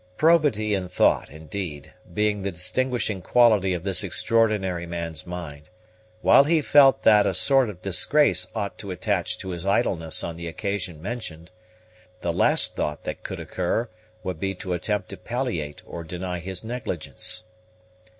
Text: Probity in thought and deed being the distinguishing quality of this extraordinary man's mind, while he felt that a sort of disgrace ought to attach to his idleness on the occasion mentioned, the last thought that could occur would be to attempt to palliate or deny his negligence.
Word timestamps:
Probity 0.17 0.73
in 0.73 0.87
thought 0.89 1.29
and 1.29 1.47
deed 1.47 1.93
being 2.11 2.41
the 2.41 2.51
distinguishing 2.51 3.21
quality 3.21 3.75
of 3.75 3.83
this 3.83 4.03
extraordinary 4.03 4.87
man's 4.87 5.27
mind, 5.27 5.69
while 6.21 6.43
he 6.43 6.59
felt 6.59 7.03
that 7.03 7.27
a 7.27 7.35
sort 7.35 7.69
of 7.69 7.83
disgrace 7.83 8.47
ought 8.55 8.79
to 8.79 8.89
attach 8.89 9.37
to 9.37 9.49
his 9.49 9.63
idleness 9.63 10.23
on 10.23 10.37
the 10.37 10.47
occasion 10.47 11.03
mentioned, 11.03 11.51
the 12.21 12.33
last 12.33 12.75
thought 12.75 13.03
that 13.03 13.21
could 13.21 13.39
occur 13.39 13.87
would 14.23 14.39
be 14.39 14.55
to 14.55 14.73
attempt 14.73 15.07
to 15.09 15.17
palliate 15.17 15.83
or 15.85 16.03
deny 16.03 16.39
his 16.39 16.63
negligence. 16.63 17.43